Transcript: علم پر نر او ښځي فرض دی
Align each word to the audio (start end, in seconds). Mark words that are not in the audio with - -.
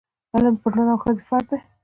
علم 0.33 0.55
پر 0.61 0.71
نر 0.77 0.87
او 0.93 0.99
ښځي 1.03 1.23
فرض 1.29 1.45
دی 1.51 1.59